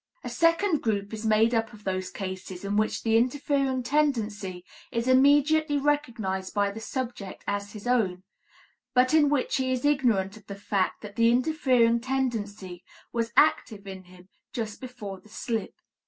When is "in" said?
2.65-2.75, 9.13-9.29, 13.85-14.05